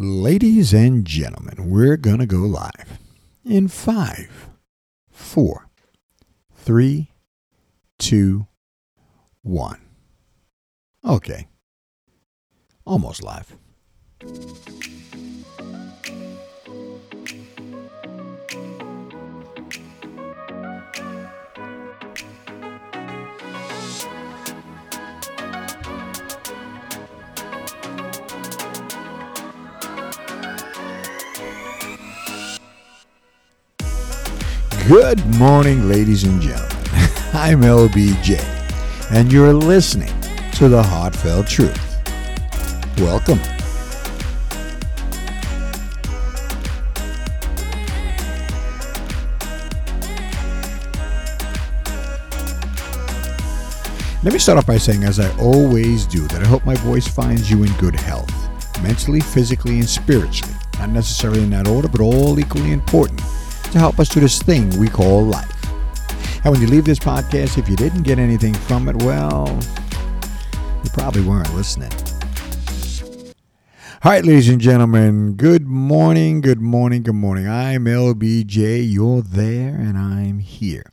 [0.00, 3.00] Ladies and gentlemen, we're going to go live
[3.44, 4.48] in five,
[5.10, 5.70] four,
[6.54, 7.10] three,
[7.98, 8.46] two,
[9.42, 9.80] one.
[11.04, 11.48] Okay.
[12.86, 13.56] Almost live.
[34.88, 36.70] Good morning, ladies and gentlemen.
[37.34, 38.40] I'm LBJ,
[39.10, 40.18] and you're listening
[40.52, 41.76] to The Heartfelt Truth.
[42.96, 43.38] Welcome.
[54.22, 57.06] Let me start off by saying, as I always do, that I hope my voice
[57.06, 58.32] finds you in good health,
[58.82, 60.54] mentally, physically, and spiritually.
[60.78, 63.20] Not necessarily in that order, but all equally important
[63.72, 65.54] to help us do this thing we call life.
[66.44, 69.48] And when you leave this podcast, if you didn't get anything from it, well,
[70.84, 71.92] you probably weren't listening.
[74.04, 77.48] All right, ladies and gentlemen, good morning, good morning, good morning.
[77.48, 78.92] I'm LBJ.
[78.92, 80.92] You're there, and I'm here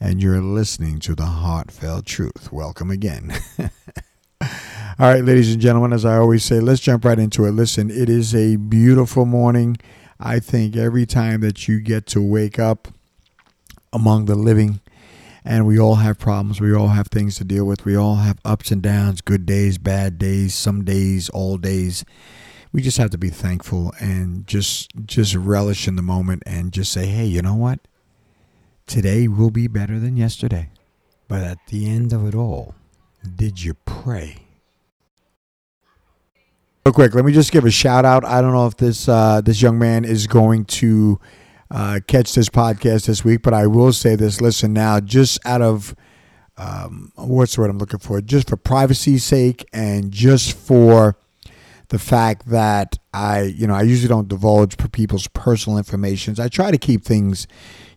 [0.00, 2.52] and you're listening to the heartfelt truth.
[2.52, 3.32] Welcome again.
[4.40, 4.48] All
[4.98, 7.52] right, ladies and gentlemen, as I always say, let's jump right into it.
[7.52, 9.76] Listen, it is a beautiful morning.
[10.20, 12.88] I think every time that you get to wake up
[13.92, 14.80] among the living,
[15.44, 18.38] and we all have problems, we all have things to deal with, we all have
[18.44, 22.04] ups and downs, good days, bad days, some days, all days.
[22.72, 26.92] We just have to be thankful and just just relish in the moment and just
[26.92, 27.80] say, "Hey, you know what?
[28.86, 30.70] Today will be better than yesterday.
[31.28, 32.74] But at the end of it all,
[33.36, 34.47] did you pray?
[36.86, 38.24] Real quick, let me just give a shout out.
[38.24, 41.20] I don't know if this uh, this young man is going to
[41.70, 44.40] uh, catch this podcast this week, but I will say this.
[44.40, 45.94] Listen now, just out of
[46.56, 48.20] um, what's the word I'm looking for?
[48.20, 51.16] Just for privacy's sake and just for
[51.88, 56.34] the fact that I, you know, I usually don't divulge people's personal information.
[56.38, 57.46] I try to keep things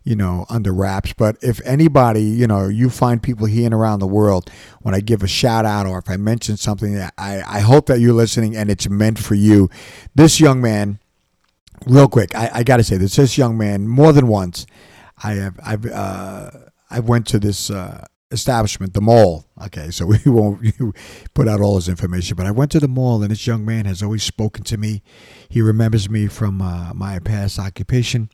[0.04, 1.12] you know, under wraps.
[1.12, 5.00] But if anybody, you know, you find people here and around the world, when I
[5.00, 8.56] give a shout out or if I mention something, I, I hope that you're listening
[8.56, 9.68] and it's meant for you.
[10.14, 10.98] This young man,
[11.86, 14.66] real quick, I, I got to say this: this young man, more than once,
[15.22, 16.50] I have I've uh,
[16.90, 17.70] I went to this.
[17.70, 19.44] Uh, establishment, the mall.
[19.64, 20.64] Okay, so we won't
[21.34, 23.84] put out all his information, but I went to the mall, and this young man
[23.84, 25.02] has always spoken to me.
[25.50, 28.30] He remembers me from uh, my past occupation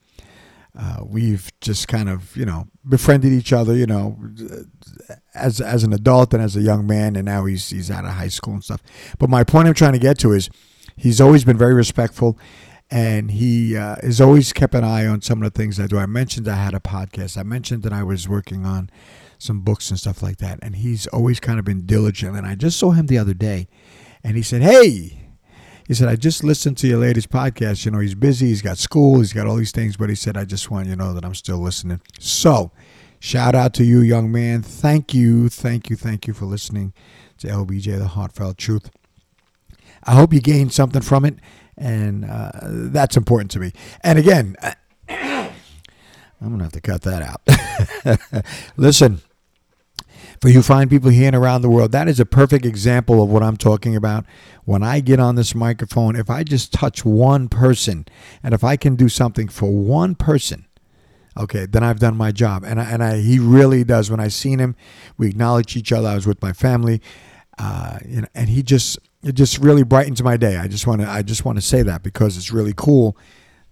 [0.78, 4.16] uh, we've just kind of you know befriended each other you know
[5.34, 8.12] as as an adult and as a young man and now he's he's out of
[8.12, 8.82] high school and stuff.
[9.18, 10.48] But my point i'm trying to get to is
[10.96, 12.38] he's always been very respectful
[12.90, 15.98] and he uh, has always kept an eye on some of the things i do.
[15.98, 17.36] I mentioned i had a podcast.
[17.36, 18.88] I mentioned that i was working on
[19.36, 22.36] some books and stuff like that and he's always kind of been diligent.
[22.36, 23.66] And i just saw him the other day
[24.22, 25.27] and he said hey
[25.88, 27.86] he said, I just listened to your latest podcast.
[27.86, 30.36] You know, he's busy, he's got school, he's got all these things, but he said,
[30.36, 32.02] I just want you to know that I'm still listening.
[32.18, 32.70] So,
[33.18, 34.60] shout out to you, young man.
[34.60, 36.92] Thank you, thank you, thank you for listening
[37.38, 38.90] to LBJ, The Heartfelt Truth.
[40.04, 41.38] I hope you gained something from it,
[41.78, 43.72] and uh, that's important to me.
[44.02, 44.56] And again,
[45.08, 45.48] I'm
[46.40, 48.52] going to have to cut that out.
[48.76, 49.22] Listen,
[50.40, 53.28] for you fine people here and around the world, that is a perfect example of
[53.28, 54.24] what I'm talking about.
[54.64, 58.06] When I get on this microphone, if I just touch one person
[58.42, 60.66] and if I can do something for one person,
[61.36, 62.64] okay, then I've done my job.
[62.64, 64.10] And I, and I, he really does.
[64.10, 64.76] When I seen him,
[65.16, 66.08] we acknowledge each other.
[66.08, 67.00] I was with my family,
[67.58, 70.56] uh, you know, and he just it just really brightens my day.
[70.56, 73.16] I just want to I just want to say that because it's really cool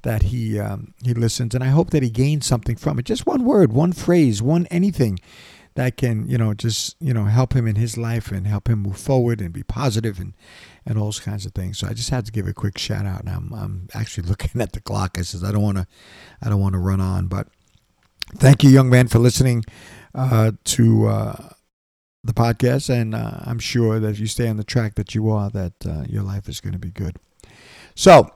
[0.02, 3.04] that he um, he listens, and I hope that he gains something from it.
[3.04, 5.18] Just one word, one phrase, one anything
[5.76, 8.80] that can you know just you know help him in his life and help him
[8.80, 10.34] move forward and be positive and
[10.84, 11.78] and all those kinds of things.
[11.78, 13.24] So I just had to give a quick shout out.
[13.24, 15.18] Now I'm, I'm actually looking at the clock.
[15.18, 15.86] I says I don't want to
[16.42, 17.48] I don't want to run on, but
[18.36, 19.64] thank you, young man, for listening
[20.14, 21.48] uh, to uh,
[22.24, 25.30] the podcast, and uh, I'm sure that if you stay on the track that you
[25.30, 27.16] are, that uh, your life is going to be good.
[27.94, 28.30] So.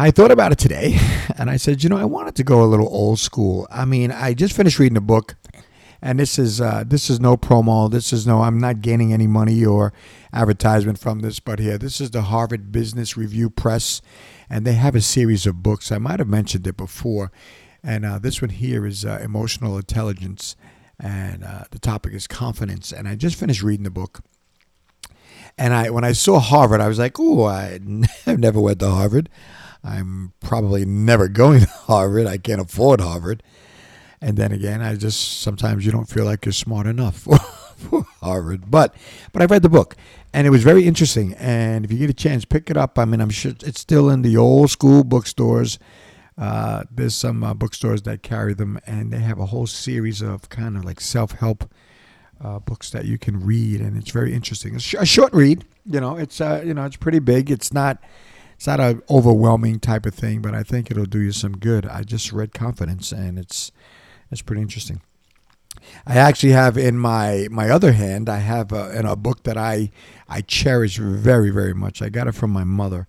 [0.00, 0.96] I thought about it today
[1.38, 3.66] and I said, you know, I wanted to go a little old school.
[3.68, 5.34] I mean, I just finished reading a book
[6.00, 7.90] and this is uh, this is no promo.
[7.90, 8.42] This is no.
[8.42, 9.92] I'm not gaining any money or
[10.32, 14.00] advertisement from this, but here this is the Harvard Business Review Press,
[14.48, 15.90] and they have a series of books.
[15.90, 17.32] I might have mentioned it before,
[17.82, 20.54] and uh, this one here is uh, emotional intelligence,
[21.00, 22.92] and uh, the topic is confidence.
[22.92, 24.20] And I just finished reading the book,
[25.56, 27.44] And I when I saw Harvard, I was like, "Oh,
[28.26, 29.28] I've never went to Harvard.
[29.82, 32.28] I'm probably never going to Harvard.
[32.28, 33.42] I can't afford Harvard."
[34.20, 38.06] And then again, I just sometimes you don't feel like you're smart enough for, for
[38.20, 38.70] Harvard.
[38.70, 38.94] But
[39.32, 39.96] but I read the book,
[40.32, 41.34] and it was very interesting.
[41.34, 42.98] And if you get a chance, pick it up.
[42.98, 45.78] I mean, I'm sure it's still in the old school bookstores.
[46.36, 50.48] Uh, there's some uh, bookstores that carry them, and they have a whole series of
[50.48, 51.72] kind of like self help
[52.40, 54.74] uh, books that you can read, and it's very interesting.
[54.74, 56.16] It's a short read, you know.
[56.16, 57.50] It's uh, you know, it's pretty big.
[57.50, 57.98] It's not
[58.54, 61.86] it's not an overwhelming type of thing, but I think it'll do you some good.
[61.86, 63.72] I just read Confidence, and it's
[64.30, 65.00] it's pretty interesting.
[66.06, 69.56] I actually have in my my other hand, I have a, in a book that
[69.56, 69.90] I
[70.28, 72.02] I cherish very very much.
[72.02, 73.06] I got it from my mother,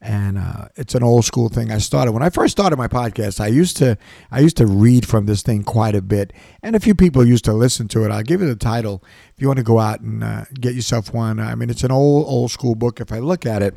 [0.00, 1.70] and uh, it's an old school thing.
[1.70, 3.40] I started when I first started my podcast.
[3.40, 3.96] I used to
[4.30, 6.32] I used to read from this thing quite a bit,
[6.62, 8.10] and a few people used to listen to it.
[8.10, 9.04] I'll give it a title
[9.34, 11.38] if you want to go out and uh, get yourself one.
[11.38, 13.00] I mean, it's an old old school book.
[13.00, 13.76] If I look at it,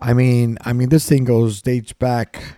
[0.00, 2.56] I mean, I mean, this thing goes dates back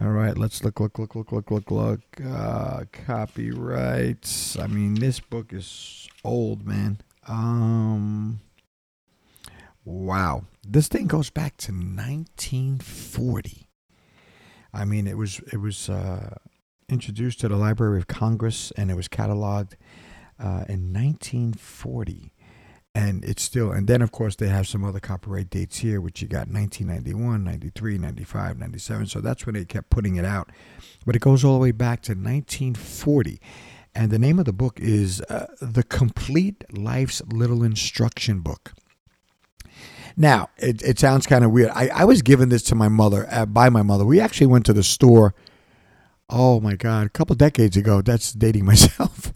[0.00, 2.00] all right, let's look, look, look, look, look, look, look.
[2.24, 4.58] Uh, copyrights.
[4.58, 6.98] I mean, this book is old, man.
[7.28, 8.40] Um,
[9.84, 13.68] wow, this thing goes back to 1940.
[14.72, 16.38] I mean, it was it was uh,
[16.88, 19.74] introduced to the Library of Congress and it was cataloged
[20.40, 22.32] uh, in 1940
[22.94, 26.22] and it's still and then of course they have some other copyright dates here which
[26.22, 30.50] you got 1991 93 95 97 so that's when they kept putting it out.
[31.04, 33.40] But it goes all the way back to 1940
[33.94, 38.72] and the name of the book is uh, the complete life's little instruction book.
[40.16, 41.70] Now it, it sounds kind of weird.
[41.70, 44.04] I, I was given this to my mother uh, by my mother.
[44.04, 45.34] We actually went to the store
[46.30, 48.02] oh my god a couple decades ago.
[48.02, 49.32] That's dating myself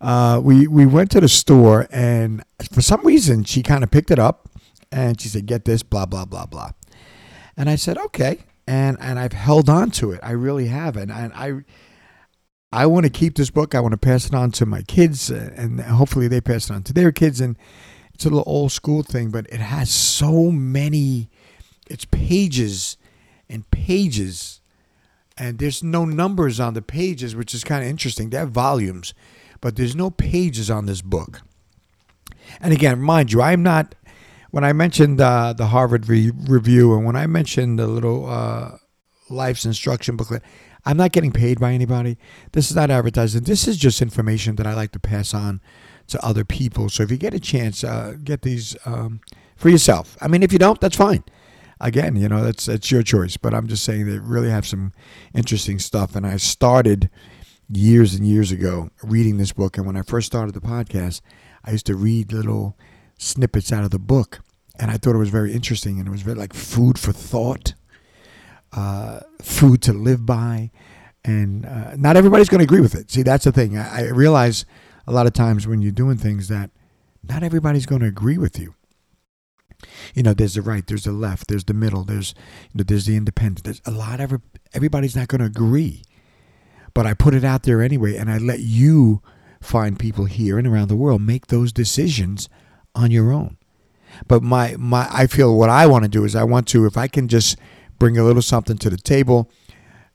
[0.00, 2.42] uh, we we went to the store and
[2.72, 4.48] for some reason she kind of picked it up
[4.90, 6.70] and she said, "Get this, blah blah blah blah,"
[7.56, 10.20] and I said, "Okay," and and I've held on to it.
[10.22, 11.62] I really have, and, and I.
[12.70, 13.74] I want to keep this book.
[13.74, 16.74] I want to pass it on to my kids, uh, and hopefully they pass it
[16.74, 17.40] on to their kids.
[17.40, 17.56] And
[18.12, 21.30] it's a little old school thing, but it has so many.
[21.88, 22.98] It's pages
[23.48, 24.60] and pages,
[25.38, 28.28] and there's no numbers on the pages, which is kind of interesting.
[28.28, 29.14] They have volumes,
[29.60, 31.42] but there's no pages on this book.
[32.60, 33.94] And again, mind you, I'm not.
[34.50, 38.78] When I mentioned uh, the Harvard re- review and when I mentioned the little uh,
[39.28, 40.42] life's instruction booklet,
[40.86, 42.16] I'm not getting paid by anybody.
[42.52, 43.42] This is not advertising.
[43.42, 45.60] This is just information that I like to pass on
[46.06, 46.88] to other people.
[46.88, 49.20] So if you get a chance, uh, get these um,
[49.56, 50.16] for yourself.
[50.20, 51.24] I mean, if you don't, that's fine.
[51.80, 53.36] Again, you know, that's that's your choice.
[53.36, 54.92] But I'm just saying they really have some
[55.34, 56.16] interesting stuff.
[56.16, 57.10] And I started
[57.70, 59.76] years and years ago reading this book.
[59.76, 61.20] And when I first started the podcast,
[61.64, 62.78] I used to read little
[63.18, 64.40] snippets out of the book.
[64.78, 65.98] And I thought it was very interesting.
[65.98, 67.74] And it was very like food for thought,
[68.72, 70.70] uh, food to live by.
[71.24, 73.10] And uh, not everybody's going to agree with it.
[73.10, 73.76] See, that's the thing.
[73.76, 74.64] I, I realize
[75.06, 76.70] a lot of times when you're doing things that
[77.22, 78.74] not everybody's going to agree with you.
[80.14, 82.34] You know, there's the right, there's the left, there's the middle, there's
[82.72, 83.64] you know, there's the independent.
[83.64, 84.40] There's a lot of
[84.74, 86.02] everybody's not going to agree
[86.98, 89.22] but I put it out there anyway, and I let you
[89.60, 92.48] find people here and around the world make those decisions
[92.92, 93.56] on your own.
[94.26, 96.96] But my my I feel what I want to do is I want to if
[96.96, 97.56] I can just
[98.00, 99.48] bring a little something to the table,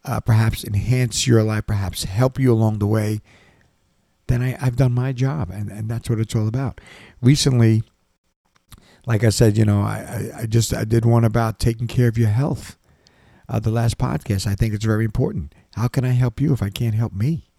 [0.04, 3.22] uh, perhaps enhance your life, perhaps help you along the way,
[4.28, 6.82] then I, I've done my job, and, and that's what it's all about.
[7.22, 7.84] Recently,
[9.06, 12.18] like I said, you know, I, I, just I did one about taking care of
[12.18, 12.78] your health.
[13.48, 15.56] Uh, the last podcast, I think it's very important.
[15.76, 17.50] How can I help you if I can't help me?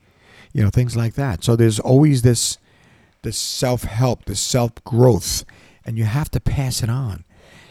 [0.52, 1.42] You know, things like that.
[1.42, 2.58] So there's always this
[3.22, 5.44] this self-help, this self-growth,
[5.84, 7.24] and you have to pass it on.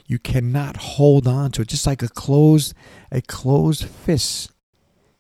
[0.08, 2.74] You cannot hold on to it just like a closed
[3.12, 4.52] a closed fist.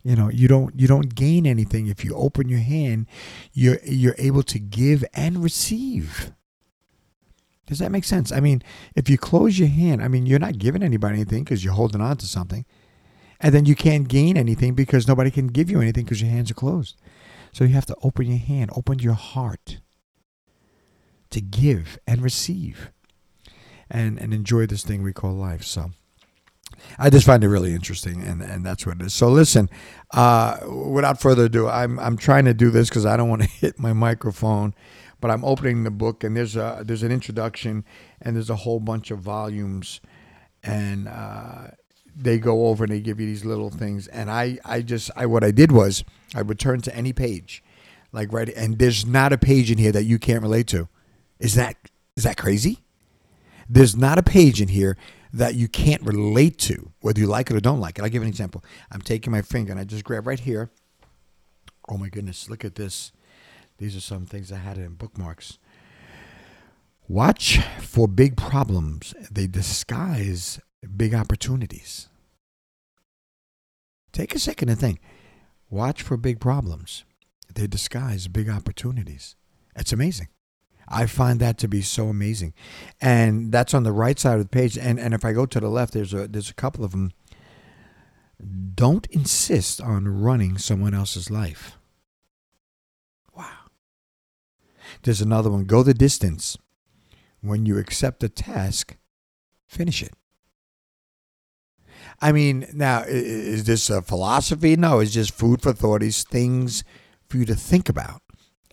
[0.03, 3.07] You know, you don't you don't gain anything if you open your hand.
[3.53, 6.33] You're you're able to give and receive.
[7.65, 8.29] Does that make sense?
[8.31, 8.61] I mean,
[8.93, 12.01] if you close your hand, I mean, you're not giving anybody anything because you're holding
[12.01, 12.65] on to something
[13.43, 16.49] and then you can't gain anything because nobody can give you anything because your hands
[16.49, 16.95] are closed.
[17.51, 19.79] So you have to open your hand, open your heart
[21.29, 22.91] to give and receive
[23.91, 25.63] and, and enjoy this thing we call life.
[25.63, 25.91] So
[26.97, 29.13] I just find it really interesting, and, and that's what it is.
[29.13, 29.69] So listen,
[30.13, 33.47] uh, without further ado, I'm, I'm trying to do this because I don't want to
[33.59, 34.73] hit my microphone,
[35.19, 37.85] but I'm opening the book, and there's a there's an introduction,
[38.21, 40.01] and there's a whole bunch of volumes,
[40.63, 41.67] and uh,
[42.15, 44.07] they go over and they give you these little things.
[44.07, 46.03] And I, I just, I what I did was
[46.35, 47.63] I would turn to any page,
[48.11, 50.87] like right, and there's not a page in here that you can't relate to.
[51.39, 51.75] Is that
[52.15, 52.79] Is that crazy?
[53.67, 54.97] There's not a page in here
[55.33, 58.03] that you can't relate to, whether you like it or don't like it.
[58.03, 58.63] I'll give an example.
[58.91, 60.69] I'm taking my finger and I just grab right here.
[61.89, 63.11] Oh my goodness, look at this.
[63.79, 65.57] These are some things I had in bookmarks.
[67.07, 69.15] Watch for big problems.
[69.31, 72.09] They disguise big opportunities.
[74.11, 74.99] Take a second and think.
[75.69, 77.03] Watch for big problems.
[77.53, 79.35] They disguise big opportunities.
[79.75, 80.27] It's amazing.
[80.87, 82.53] I find that to be so amazing.
[83.01, 84.77] And that's on the right side of the page.
[84.77, 87.11] And, and if I go to the left, there's a, there's a couple of them.
[88.75, 91.77] Don't insist on running someone else's life.
[93.35, 93.69] Wow.
[95.03, 95.65] There's another one.
[95.65, 96.57] Go the distance.
[97.41, 98.97] When you accept a task,
[99.67, 100.13] finish it.
[102.21, 104.75] I mean, now, is this a philosophy?
[104.75, 106.03] No, it's just food for thought.
[106.03, 106.83] It's things
[107.29, 108.21] for you to think about.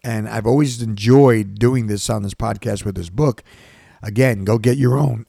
[0.02, 3.42] And I've always enjoyed doing this on this podcast with this book.
[4.02, 5.26] Again, go get your own.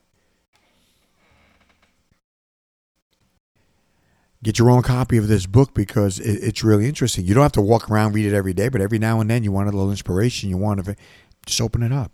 [4.43, 7.25] Get your own copy of this book because it's really interesting.
[7.25, 9.43] You don't have to walk around read it every day, but every now and then
[9.43, 10.49] you want a little inspiration.
[10.49, 10.95] You want to
[11.45, 12.13] just open it up.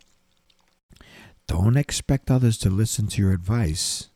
[1.46, 4.10] Don't expect others to listen to your advice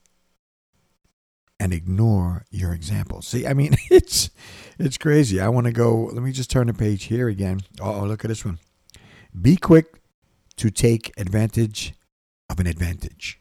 [1.62, 3.22] and ignore your example.
[3.22, 4.30] See, I mean, it's
[4.80, 5.40] it's crazy.
[5.40, 6.10] I want to go.
[6.12, 7.60] Let me just turn the page here again.
[7.80, 8.58] Oh, look at this one.
[9.40, 10.00] Be quick
[10.56, 11.94] to take advantage
[12.50, 13.40] of an advantage.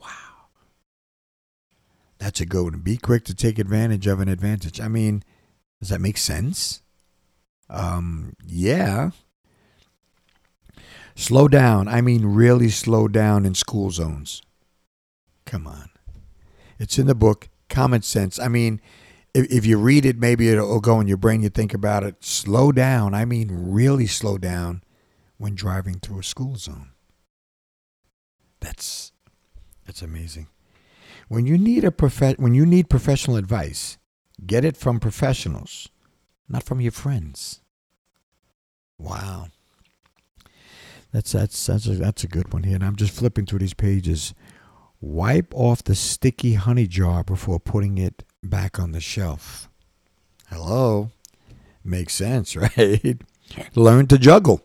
[0.00, 0.46] Wow,
[2.18, 2.78] that's a good one.
[2.78, 4.80] Be quick to take advantage of an advantage.
[4.80, 5.24] I mean,
[5.80, 6.82] does that make sense?
[7.68, 9.10] Um, yeah.
[11.16, 11.88] Slow down.
[11.88, 14.40] I mean, really slow down in school zones.
[15.46, 15.88] Come on.
[16.78, 18.38] It's in the book common sense.
[18.38, 18.80] I mean,
[19.34, 21.42] if, if you read it, maybe it'll go in your brain.
[21.42, 22.24] You think about it.
[22.24, 23.14] Slow down.
[23.14, 24.82] I mean, really slow down
[25.36, 26.90] when driving through a school zone.
[28.60, 29.12] That's
[29.86, 30.48] that's amazing.
[31.28, 33.98] When you need a prof- when you need professional advice,
[34.44, 35.88] get it from professionals,
[36.48, 37.60] not from your friends.
[38.98, 39.48] Wow.
[41.12, 42.76] That's that's that's a, that's a good one here.
[42.76, 44.34] And I'm just flipping through these pages.
[45.00, 49.68] Wipe off the sticky honey jar before putting it back on the shelf.
[50.48, 51.10] Hello.
[51.84, 53.20] Makes sense, right?
[53.74, 54.62] Learn to juggle.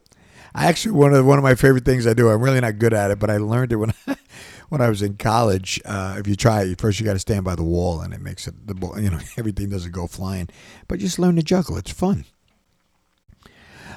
[0.54, 2.30] I actually one of one of my favorite things I do.
[2.30, 4.18] I'm really not good at it, but I learned it when I,
[4.70, 5.80] when I was in college.
[5.86, 8.22] Uh, if you try it, first you got to stand by the wall, and it
[8.22, 9.00] makes it the ball.
[9.00, 10.50] You know, everything doesn't go flying.
[10.88, 11.78] But just learn to juggle.
[11.78, 12.26] It's fun.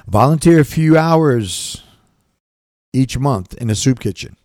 [0.07, 1.83] Volunteer a few hours
[2.93, 4.37] each month in a soup kitchen.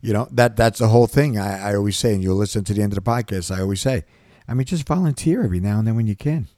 [0.00, 1.38] You know, that that's the whole thing.
[1.38, 3.80] I, I always say, and you'll listen to the end of the podcast, I always
[3.80, 4.04] say,
[4.48, 6.48] I mean, just volunteer every now and then when you can.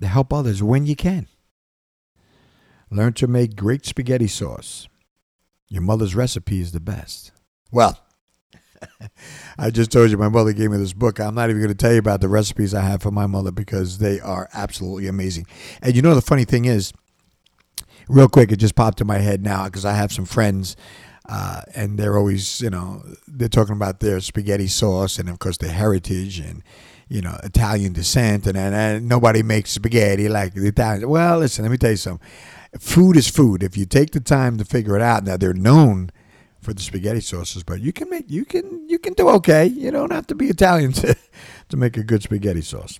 [0.00, 1.28] To help others when you can.
[2.90, 4.88] Learn to make great spaghetti sauce.
[5.68, 7.32] Your mother's recipe is the best.
[7.70, 7.98] Well,
[9.58, 11.18] I just told you my mother gave me this book.
[11.18, 13.50] I'm not even going to tell you about the recipes I have for my mother
[13.50, 15.46] because they are absolutely amazing.
[15.80, 16.92] And you know, the funny thing is,
[18.08, 20.76] real quick, it just popped in my head now because I have some friends
[21.28, 25.56] uh, and they're always, you know, they're talking about their spaghetti sauce and, of course,
[25.56, 26.62] their heritage and,
[27.08, 28.46] you know, Italian descent.
[28.46, 31.06] And, and, and nobody makes spaghetti like the Italians.
[31.06, 32.26] Well, listen, let me tell you something.
[32.78, 33.62] Food is food.
[33.62, 36.10] If you take the time to figure it out, now they're known
[36.60, 39.66] for the spaghetti sauces, but you can make you can you can do okay.
[39.66, 41.14] You don't have to be Italian to
[41.68, 42.98] to make a good spaghetti sauce.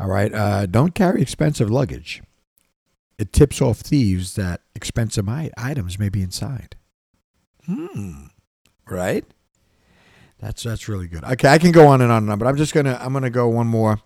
[0.00, 2.22] All right, uh, don't carry expensive luggage
[3.18, 6.76] it tips off thieves that expensive items may be inside.
[7.66, 8.26] Hmm.
[8.88, 9.24] Right?
[10.40, 11.24] That's that's really good.
[11.24, 13.30] Okay, I can go on and on and on, but I'm just gonna I'm gonna
[13.30, 14.00] go one more.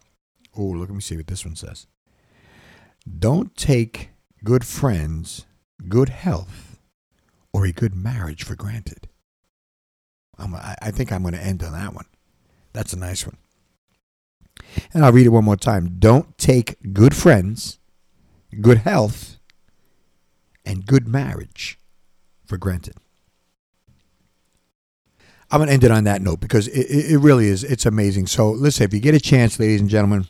[0.56, 1.86] Oh, look, let me see what this one says.
[3.18, 4.10] Don't take
[4.44, 5.46] good friends,
[5.88, 6.78] good health,
[7.52, 9.08] or a good marriage for granted.
[10.38, 12.06] I'm, I think I'm going to end on that one.
[12.72, 13.38] That's a nice one.
[14.92, 15.96] And I'll read it one more time.
[15.98, 17.78] Don't take good friends,
[18.60, 19.38] good health,
[20.64, 21.78] and good marriage
[22.44, 22.94] for granted.
[25.50, 27.62] I'm going to end it on that note because it, it really is.
[27.62, 28.26] It's amazing.
[28.26, 30.26] So, listen, if you get a chance, ladies and gentlemen,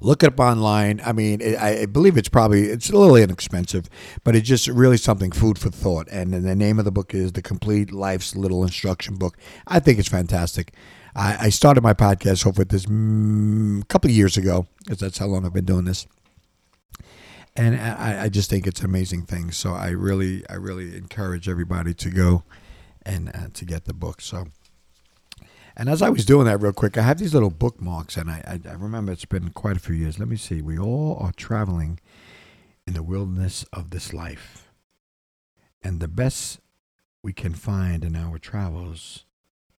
[0.00, 1.02] look it up online.
[1.04, 3.90] I mean, I believe it's probably it's a little inexpensive,
[4.24, 6.08] but it's just really something food for thought.
[6.10, 9.36] And the name of the book is The Complete Life's Little Instruction Book.
[9.66, 10.72] I think it's fantastic.
[11.14, 15.18] I, I started my podcast with this mm, a couple of years ago, because that's
[15.18, 16.06] how long I've been doing this
[17.56, 19.50] and I, I just think it's an amazing thing.
[19.50, 22.44] So I really, I really encourage everybody to go
[23.02, 24.20] and uh, to get the book.
[24.20, 24.46] So,
[25.76, 28.42] and as I was doing that real quick, I have these little bookmarks, and I,
[28.46, 30.18] I, I remember it's been quite a few years.
[30.18, 30.62] Let me see.
[30.62, 32.00] We all are traveling
[32.86, 34.68] in the wilderness of this life.
[35.82, 36.60] And the best
[37.22, 39.24] we can find in our travels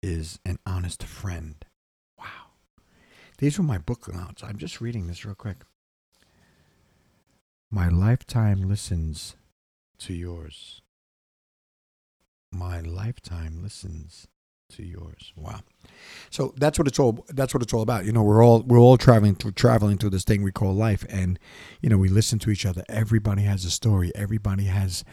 [0.01, 1.55] is an honest friend.
[2.17, 2.53] Wow.
[3.37, 4.43] These were my book notes.
[4.43, 5.57] I'm just reading this real quick.
[7.71, 9.37] My lifetime listens
[9.99, 10.81] to yours.
[12.51, 14.27] My lifetime listens
[14.71, 15.31] to yours.
[15.37, 15.61] Wow.
[16.29, 18.03] So that's what it's all that's what it's all about.
[18.03, 21.05] You know, we're all we're all traveling through traveling through this thing we call life
[21.09, 21.39] and
[21.81, 22.83] you know, we listen to each other.
[22.89, 24.11] Everybody has a story.
[24.15, 25.05] Everybody has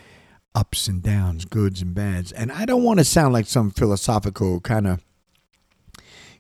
[0.53, 2.33] ups and downs, goods and bads.
[2.33, 5.05] And I don't want to sound like some philosophical kind of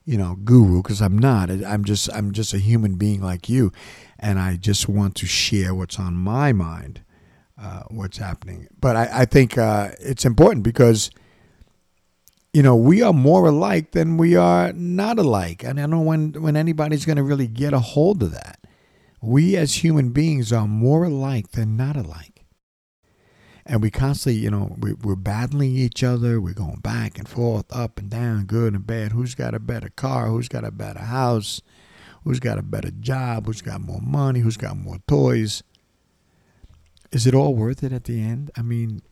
[0.08, 1.50] you know, guru because I'm not.
[1.50, 3.72] I'm just I'm just a human being like you
[4.18, 7.02] and I just want to share what's on my mind.
[7.60, 8.68] Uh, what's happening.
[8.80, 11.10] But I, I think uh, it's important because
[12.54, 15.62] you know, we are more alike than we are not alike.
[15.64, 18.58] And I don't know when, when anybody's going to really get a hold of that.
[19.20, 22.37] We as human beings are more alike than not alike.
[23.70, 26.40] And we constantly, you know, we, we're battling each other.
[26.40, 29.12] We're going back and forth, up and down, good and bad.
[29.12, 30.28] Who's got a better car?
[30.28, 31.60] Who's got a better house?
[32.24, 33.44] Who's got a better job?
[33.44, 34.40] Who's got more money?
[34.40, 35.62] Who's got more toys?
[37.12, 38.50] Is it all worth it at the end?
[38.56, 39.02] I mean,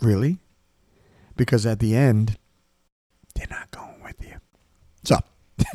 [0.00, 0.38] really?
[1.36, 2.38] Because at the end,
[3.34, 4.36] they're not going with you.
[5.02, 5.18] So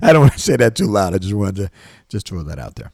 [0.00, 1.14] I don't want to say that too loud.
[1.14, 1.70] I just wanted to
[2.08, 2.92] just throw that out there.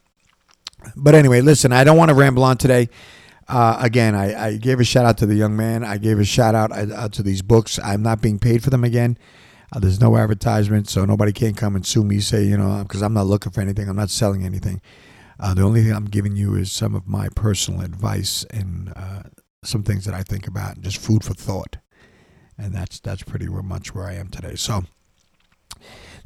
[0.96, 2.88] But anyway, listen, I don't want to ramble on today.
[3.50, 5.82] Uh, again, I, I, gave a shout out to the young man.
[5.82, 7.80] I gave a shout out uh, to these books.
[7.82, 9.18] I'm not being paid for them again.
[9.72, 12.20] Uh, there's no advertisement, so nobody can come and sue me.
[12.20, 13.88] Say, you know, because I'm not looking for anything.
[13.88, 14.80] I'm not selling anything.
[15.40, 19.22] Uh, the only thing I'm giving you is some of my personal advice and uh,
[19.64, 21.78] some things that I think about, just food for thought
[22.60, 24.54] and that's that's pretty much where I am today.
[24.54, 24.84] So,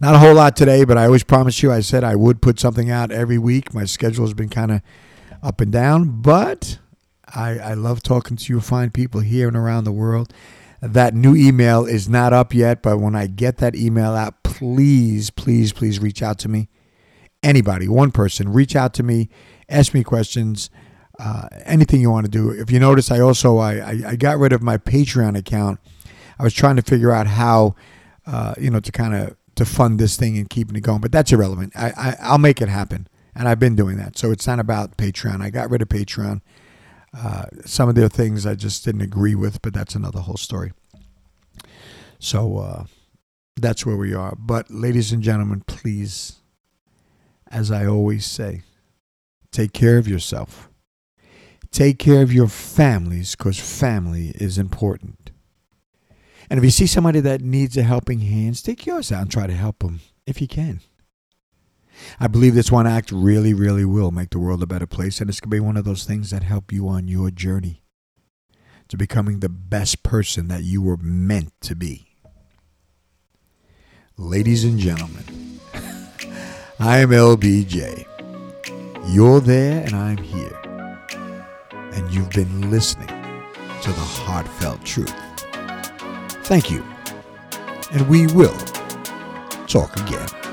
[0.00, 1.72] not a whole lot today, but I always promised you.
[1.72, 3.72] I said I would put something out every week.
[3.72, 4.82] My schedule has been kind of
[5.42, 6.78] up and down, but
[7.34, 10.32] I, I love talking to you fine people here and around the world.
[10.80, 15.30] That new email is not up yet, but when I get that email out, please,
[15.30, 16.68] please, please reach out to me.
[17.42, 19.28] Anybody, one person, reach out to me,
[19.68, 20.70] ask me questions.
[21.18, 22.50] Uh, anything you want to do.
[22.50, 25.78] If you notice, I also I, I, I got rid of my Patreon account
[26.38, 27.74] I was trying to figure out how,
[28.26, 31.00] uh, you know, to kind of to fund this thing and keeping it going.
[31.00, 31.72] But that's irrelevant.
[31.76, 34.18] I, I I'll make it happen, and I've been doing that.
[34.18, 35.40] So it's not about Patreon.
[35.40, 36.40] I got rid of Patreon.
[37.16, 40.72] Uh, some of their things I just didn't agree with, but that's another whole story.
[42.18, 42.84] So uh,
[43.56, 44.34] that's where we are.
[44.36, 46.40] But ladies and gentlemen, please,
[47.50, 48.62] as I always say,
[49.52, 50.68] take care of yourself.
[51.70, 55.30] Take care of your families because family is important.
[56.48, 59.46] And if you see somebody that needs a helping hand, stick yours out and try
[59.46, 60.80] to help them if you can.
[62.18, 65.28] I believe this one act really, really will make the world a better place, and
[65.28, 67.82] it's going to be one of those things that help you on your journey
[68.88, 72.16] to becoming the best person that you were meant to be.
[74.16, 75.60] Ladies and gentlemen,
[76.78, 78.06] I am LBJ.
[79.08, 80.60] You're there and I'm here.
[81.70, 85.14] And you've been listening to the heartfelt truth.
[86.44, 86.84] Thank you.
[87.92, 88.56] And we will
[89.66, 90.43] talk again.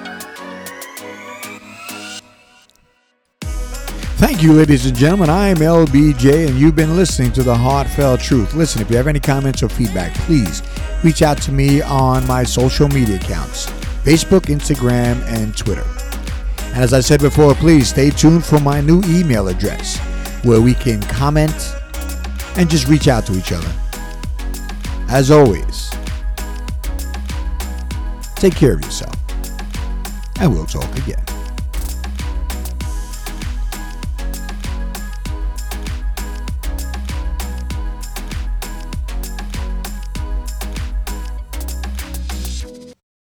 [4.22, 5.32] Thank you, ladies and gentlemen.
[5.32, 8.54] I am LBJ, and you've been listening to The Heartfelt Truth.
[8.54, 10.62] Listen, if you have any comments or feedback, please
[11.04, 13.66] reach out to me on my social media accounts
[14.04, 15.84] Facebook, Instagram, and Twitter.
[16.66, 19.98] And as I said before, please stay tuned for my new email address
[20.44, 21.76] where we can comment
[22.58, 23.74] and just reach out to each other.
[25.10, 25.90] As always,
[28.36, 29.16] take care of yourself,
[30.40, 31.31] and we'll talk again.